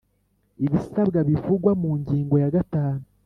ibisabwa 0.65 1.19
bivugwa 1.29 1.71
mu 1.81 1.91
ngingo 1.99 2.35
ya 2.43 2.49
gatanu 2.55 3.03